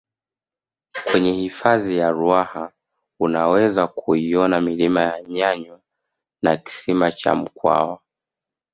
[1.11, 2.71] kwenye hifadhi ya ruaha
[3.19, 5.81] unaweza kuiona milima ya nyanywa
[6.41, 8.01] na kisima cha mkwawa